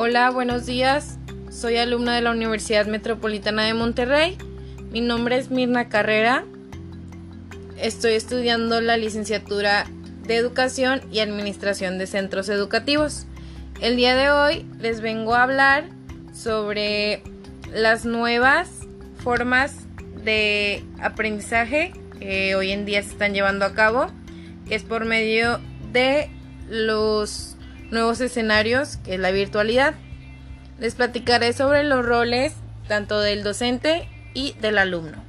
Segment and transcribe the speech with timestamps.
[0.00, 1.18] Hola, buenos días.
[1.50, 4.38] Soy alumna de la Universidad Metropolitana de Monterrey.
[4.92, 6.44] Mi nombre es Mirna Carrera.
[7.76, 9.86] Estoy estudiando la licenciatura
[10.22, 13.26] de Educación y Administración de Centros Educativos.
[13.80, 15.88] El día de hoy les vengo a hablar
[16.32, 17.24] sobre
[17.74, 18.70] las nuevas
[19.16, 19.74] formas
[20.22, 24.06] de aprendizaje que hoy en día se están llevando a cabo,
[24.68, 25.58] que es por medio
[25.90, 26.30] de
[26.68, 27.57] los
[27.90, 29.94] nuevos escenarios, que es la virtualidad.
[30.78, 32.54] Les platicaré sobre los roles
[32.86, 35.22] tanto del docente y del alumno.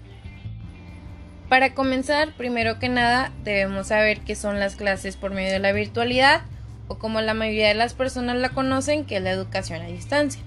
[1.49, 5.71] Para comenzar, primero que nada, debemos saber qué son las clases por medio de la
[5.71, 6.41] virtualidad
[6.87, 10.41] o como la mayoría de las personas la conocen, que es la educación a distancia.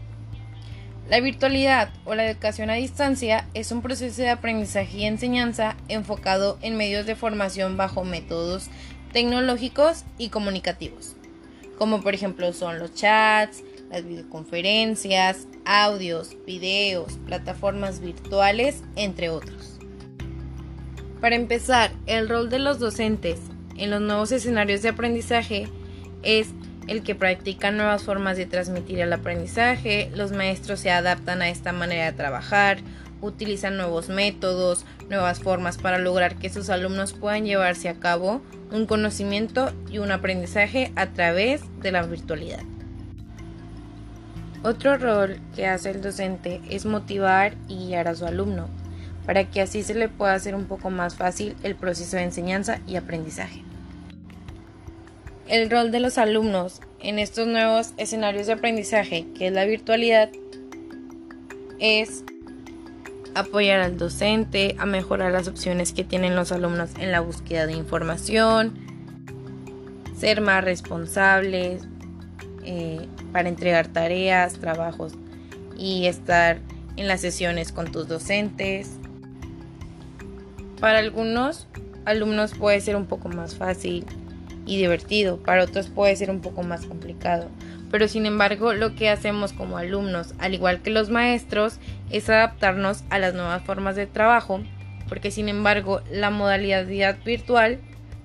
[1.09, 6.59] La virtualidad o la educación a distancia es un proceso de aprendizaje y enseñanza enfocado
[6.63, 8.69] en medios de formación bajo métodos
[9.13, 11.17] tecnológicos y comunicativos
[11.83, 19.81] como por ejemplo son los chats, las videoconferencias, audios, videos, plataformas virtuales, entre otros.
[21.21, 23.41] Para empezar, el rol de los docentes
[23.77, 25.67] en los nuevos escenarios de aprendizaje
[26.23, 26.51] es
[26.87, 31.73] el que practican nuevas formas de transmitir el aprendizaje, los maestros se adaptan a esta
[31.73, 32.79] manera de trabajar,
[33.23, 38.87] utilizan nuevos métodos, nuevas formas para lograr que sus alumnos puedan llevarse a cabo un
[38.87, 42.61] conocimiento y un aprendizaje a través de la virtualidad.
[44.65, 48.69] Otro rol que hace el docente es motivar y guiar a su alumno,
[49.27, 52.81] para que así se le pueda hacer un poco más fácil el proceso de enseñanza
[52.87, 53.63] y aprendizaje.
[55.49, 60.31] El rol de los alumnos en estos nuevos escenarios de aprendizaje, que es la virtualidad,
[61.81, 62.25] es
[63.35, 67.73] apoyar al docente, a mejorar las opciones que tienen los alumnos en la búsqueda de
[67.73, 68.75] información,
[70.19, 71.83] ser más responsables
[72.65, 75.15] eh, para entregar tareas, trabajos
[75.77, 76.59] y estar
[76.97, 78.91] en las sesiones con tus docentes.
[80.81, 81.67] Para algunos
[82.05, 84.05] alumnos puede ser un poco más fácil
[84.67, 87.49] y divertido, para otros puede ser un poco más complicado
[87.93, 91.79] pero sin embargo lo que hacemos como alumnos, al igual que los maestros,
[92.11, 94.63] es adaptarnos a las nuevas formas de trabajo,
[95.11, 96.87] porque sin embargo la modalidad
[97.23, 97.79] virtual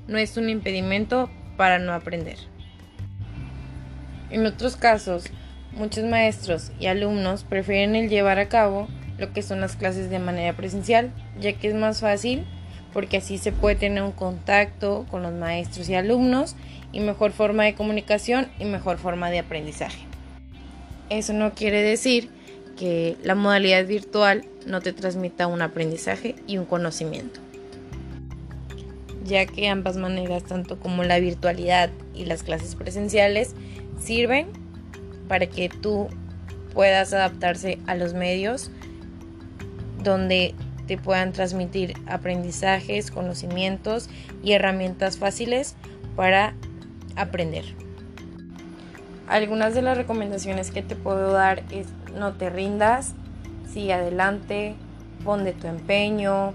[0.07, 2.37] no es un impedimento para no aprender.
[4.29, 5.25] En otros casos,
[5.73, 8.87] muchos maestros y alumnos prefieren el llevar a cabo
[9.17, 11.11] lo que son las clases de manera presencial,
[11.41, 12.45] ya que es más fácil
[12.97, 16.55] porque así se puede tener un contacto con los maestros y alumnos
[16.91, 19.99] y mejor forma de comunicación y mejor forma de aprendizaje.
[21.11, 22.31] Eso no quiere decir
[22.75, 27.39] que la modalidad virtual no te transmita un aprendizaje y un conocimiento,
[29.23, 33.53] ya que ambas maneras, tanto como la virtualidad y las clases presenciales,
[33.99, 34.47] sirven
[35.27, 36.07] para que tú
[36.73, 38.71] puedas adaptarse a los medios
[40.03, 40.55] donde
[40.87, 44.09] te puedan transmitir aprendizajes, conocimientos
[44.43, 45.75] y herramientas fáciles
[46.15, 46.55] para
[47.15, 47.65] aprender.
[49.27, 51.87] Algunas de las recomendaciones que te puedo dar es
[52.17, 53.13] no te rindas,
[53.71, 54.75] sigue adelante,
[55.25, 56.53] pon de tu empeño,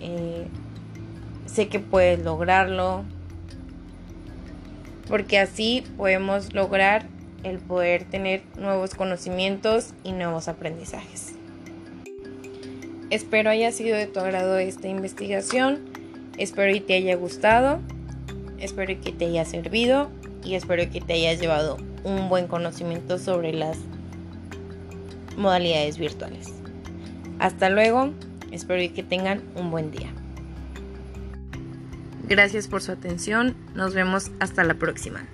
[0.00, 0.46] eh,
[1.46, 3.04] sé que puedes lograrlo,
[5.08, 7.06] porque así podemos lograr
[7.44, 11.39] el poder tener nuevos conocimientos y nuevos aprendizajes.
[13.10, 15.80] Espero haya sido de tu agrado esta investigación,
[16.38, 17.80] espero y te haya gustado.
[18.60, 20.10] Espero que te haya servido
[20.44, 23.78] y espero que te hayas llevado un buen conocimiento sobre las
[25.36, 26.52] modalidades virtuales.
[27.38, 28.12] Hasta luego,
[28.52, 30.12] espero que tengan un buen día.
[32.28, 35.26] Gracias por su atención, nos vemos hasta la próxima.